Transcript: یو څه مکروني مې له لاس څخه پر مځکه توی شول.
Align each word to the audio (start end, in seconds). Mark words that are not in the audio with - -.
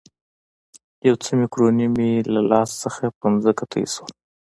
یو 1.07 1.15
څه 1.23 1.31
مکروني 1.39 1.87
مې 1.95 2.11
له 2.33 2.41
لاس 2.51 2.69
څخه 2.83 3.03
پر 3.17 3.27
مځکه 3.33 3.63
توی 3.71 3.85
شول. 3.93 4.11